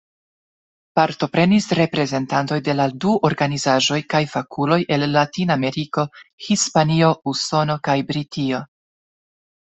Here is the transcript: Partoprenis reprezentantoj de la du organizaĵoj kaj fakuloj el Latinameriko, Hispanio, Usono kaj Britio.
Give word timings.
Partoprenis 0.99 1.67
reprezentantoj 1.79 2.57
de 2.69 2.75
la 2.79 2.87
du 3.03 3.11
organizaĵoj 3.29 3.99
kaj 4.15 4.23
fakuloj 4.33 4.79
el 4.97 5.07
Latinameriko, 5.19 6.07
Hispanio, 6.49 7.13
Usono 7.35 7.79
kaj 7.91 7.99
Britio. 8.11 8.65